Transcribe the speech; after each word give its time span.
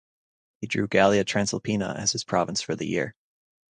He 0.61 0.65
drew 0.65 0.87
Gallia 0.87 1.23
Transalpina 1.23 1.95
as 1.95 2.13
his 2.13 2.23
province 2.23 2.59
for 2.59 2.75
the 2.75 2.87
year. 2.87 3.13